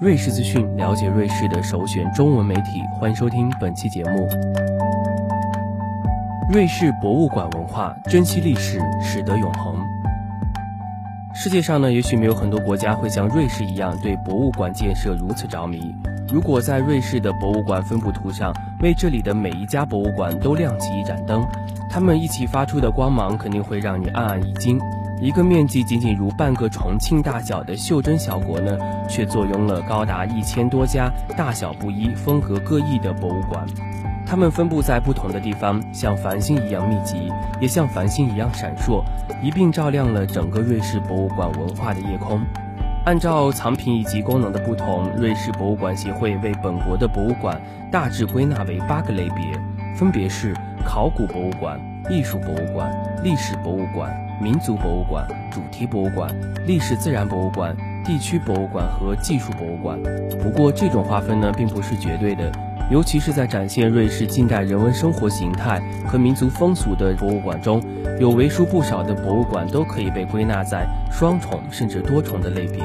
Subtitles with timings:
[0.00, 2.80] 瑞士资讯，了解瑞士的首选中文媒体。
[2.98, 4.26] 欢迎收听本期节目。
[6.50, 9.76] 瑞士博物馆文化，珍惜历史，使得永恒。
[11.34, 15.94] 世界上呢，也许没有很多国家会像瑞士一样对博物馆建设如此着迷。
[16.32, 21.46] 如果在瑞士的博物馆分布图上为这里的每一家博物馆都亮起一盏灯，
[21.90, 24.80] 他们一起发出的光芒肯定会让你暗暗一惊。
[25.20, 33.66] 一个面积仅仅如半个重庆大小的袖珍小国呢，却坐拥了高达一千多家大小不一、风格各异的博物馆。
[34.26, 37.30] 它们分布在不同的地方，像繁星一样密集，
[37.60, 39.04] 也像繁星一样闪烁，
[39.42, 42.40] 一并照亮了整个瑞士博物馆文化的夜空。
[43.04, 47.60] 按照藏品以及功能的不同，瑞士博物馆协会为本国的博物馆
[47.90, 49.44] 大致归纳为八个类别，
[49.94, 52.90] 分别是考古博物馆、艺术博物馆、
[53.22, 54.29] 历史博物馆。
[54.40, 56.34] 民族博物馆、主题博物馆、
[56.66, 60.00] 历史自然博物馆、地区博物馆和技术博物馆。
[60.42, 62.50] 不过，这种划分呢，并不是绝对的，
[62.90, 67.82] 尤其是在展现瑞士近代人文生活形态和民族风俗的博物馆中，
[68.18, 72.82] 有为数不少的博物馆都可以被归纳在双重甚至多重的类别。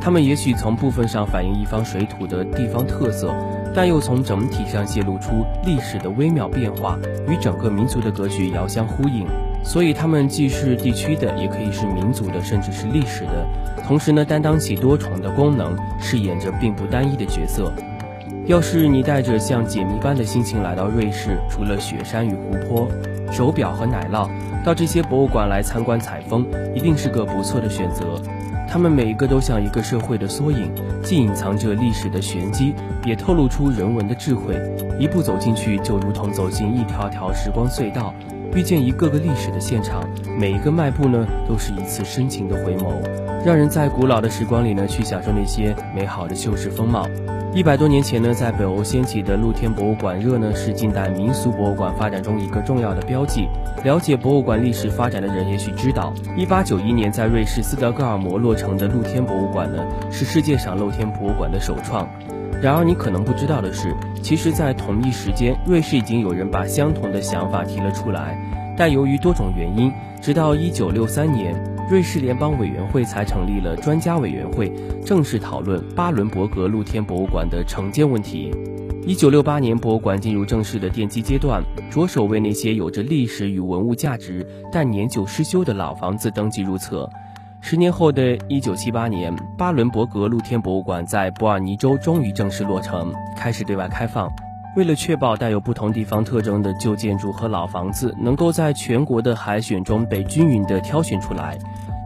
[0.00, 3.34] 它们也许从部分上反映一方水土的地方特色，
[3.74, 9.26] 但又从整体上泄露出历史的微妙变化，与整个民族的格局遥相呼应。
[9.62, 13.46] 所以，它们既是地区的，也可以是民族的，甚至是历史的。
[13.86, 17.72] 同时呢，担当起多重的功能，饰演着并不单一的角色。
[18.46, 22.88] 要是你带着像解谜般的心情来到瑞士，除了雪山与湖泊、
[23.30, 24.26] 手表和奶酪，
[24.64, 28.18] 到这些博物馆来参观采风，一定是个不错的选择。
[28.66, 30.70] 它们每一个都像一个社会的缩影，
[31.02, 34.54] 既隐藏着历史的玄机，也透露出人文的智慧。
[34.98, 38.14] 一步走进去，就如同走进一条条时光隧道。
[38.54, 40.02] 遇见一个个历史的现场，
[40.38, 43.00] 每一个迈步呢，都是一次深情的回眸，
[43.44, 47.06] 让人在古老的时光里呢，去享受那些美好的旧时风貌。
[47.54, 53.48] 一百多年前呢，在北欧掀起的露天博物馆热呢，是近代民俗博物馆发展中一个重要的标记。
[53.84, 62.08] 了解博物馆历史发展的人也许知道，一八九一年在瑞士斯德哥尔摩落成的露天博物馆呢，是世界上露天博物馆的首创。
[62.60, 68.36] 然而，你可能不知道的是，其实，在同一时间，瑞士已经有人把相同的想法提了出来。
[68.76, 71.54] 但由于多种原因，直到1963年，
[71.88, 74.72] 瑞士联邦委员会才成立了专家委员会，
[75.04, 78.52] 正式讨论巴伦伯格露天博物馆的承建问题。
[79.06, 87.08] 1968年，博物馆进入正式的奠基阶段，着手为那些有着历史与文物价值但年久失修的老房子登记入册。
[87.60, 94.30] 十年后的一九七八年，巴伦伯格露天博物馆在伯尔尼州终于正式落成，开始对外开放。
[94.76, 101.58] 为了确保带有不同地方特征的旧建筑和老房子能够在全国的海选中被均匀地挑选出来，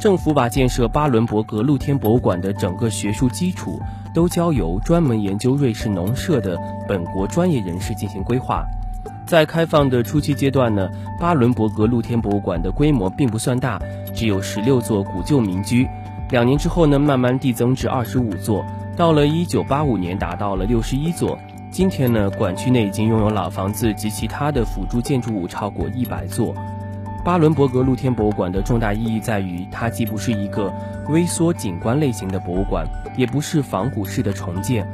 [0.00, 3.78] 政府把建设巴伦伯格露天博物馆的整个学术基础
[4.14, 6.56] 都交由专门研究瑞士农舍的
[6.86, 8.64] 本国专业人士进行规划。
[9.30, 13.80] 在开放的初期阶段呢，巴伦伯格露天博物馆的规模并不算大，
[14.12, 15.88] 只有十六座古旧民居。
[16.30, 21.38] 两年之后呢，慢慢递增至二十五座，到了一九八五年达到了六十一座。
[21.70, 26.52] 今天呢，馆区内已经拥有老房子及其他的辅助建筑物超过一百座。
[27.24, 30.74] 巴伦伯格露天博物馆的重大意义在于，它既不是一个
[31.08, 32.84] 微缩景观类型的博物馆，
[33.16, 34.84] 也不是仿古式的重建。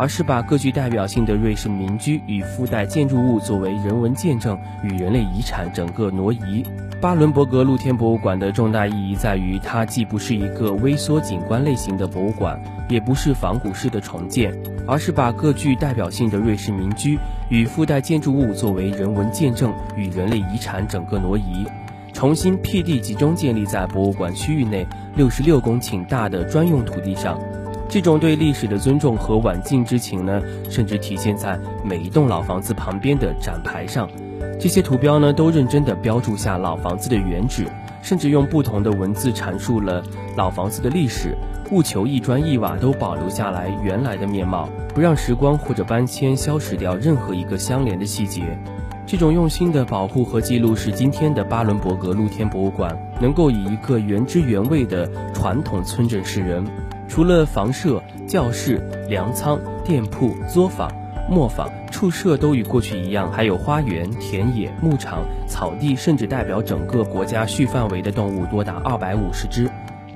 [0.00, 6.64] 而是把各具代表性的瑞士民居与附带建筑物作为人文见证与人类遗产整个挪移。
[7.02, 12.58] 巴伦伯格露天博物馆的重大意义在于，它既不是一个微缩景观类型的博物馆，
[12.88, 14.54] 也不是仿古式的重建，
[14.86, 17.18] 而是把各具代表性的瑞士民居
[17.50, 21.66] 与附带建筑物作为人文见证与人类遗产整个挪移，
[22.14, 27.38] 重新辟地集中建立在博物馆区域内六十六公顷大的专用土地上。
[27.90, 30.40] 这种对历史的尊重和晚敬之情呢，
[30.70, 34.08] 甚至体现在每一栋老房子旁边的展牌上。
[34.60, 37.66] 这些图标呢，都认真地标注下老房子的原址，
[38.00, 40.00] 甚至用不同的文字阐述了
[40.36, 41.36] 老房子的历史。
[41.72, 48.56] 务求一砖一瓦都保留下来原来的面貌，不让时光或者搬迁消失掉任何一个相连的细节。
[49.04, 56.64] 这种用心的保护和记录，使今天的巴伦伯格露天博物馆能够以一个原汁原味的传统村镇示人。
[57.10, 60.88] 除了房舍、教室、粮仓、店铺、作坊、
[61.28, 69.68] 磨坊、畜舍都与过去一样，还有花园、田野、牧场、草地，甚至代表整个国家序范围的动物多达二百五十只。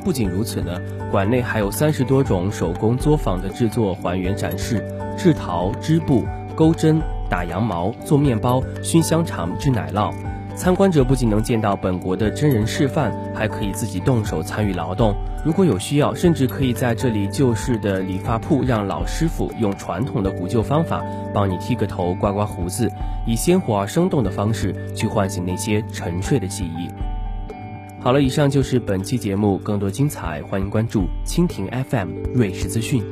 [0.05, 0.81] 不仅如此呢，
[1.11, 4.81] 馆内还有三十多种手工作坊的制作还原展示，
[5.19, 6.25] 制陶、织布、
[6.55, 10.15] 钩针、打羊毛、做面包、熏香肠、制奶酪。
[10.57, 15.15] 参观者不仅能见到本国的真人示范，还可以自己动手参与劳动。
[15.45, 21.03] 如果有需要，甚至可以在这里旧式的理发铺，让老师傅用传统的古旧方法
[21.35, 22.89] 帮你剃个头、刮刮胡子，
[23.27, 26.89] 以鲜活而生动的方式去唤醒那些沉睡的记忆。
[28.01, 33.03] 好了，以上就是本期节目，更多精彩，欢迎关注蜻蜓 FM 瑞士资讯。